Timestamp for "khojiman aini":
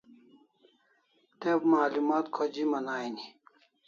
2.35-3.25